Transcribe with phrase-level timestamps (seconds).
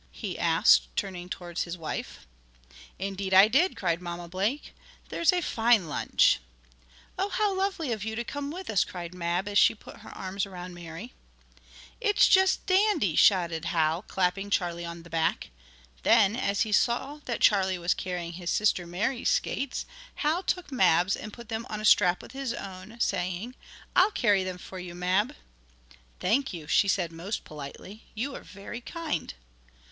[0.13, 2.25] he asked, turning toward his wife.
[2.97, 4.73] "Indeed I did!" cried Mamma Blake.
[5.09, 6.39] "There's a fine lunch."
[7.19, 10.09] "Oh, how lovely of you to come with us!" cried Mab, as she put her
[10.17, 11.13] arms around Mary.
[11.99, 15.51] "It's just dandy!" shouted Hal, clapping Charlie on the back.
[16.01, 21.15] Then, as he saw that Charlie was carrying his sister Mary's skates, Hal took Mab's
[21.15, 23.53] and put them on a strap with his own, saying:
[23.95, 25.35] "I'll carry them for you, Mab!"
[26.19, 28.05] "Thank you," she said, most politely.
[28.15, 29.35] "You are very kind."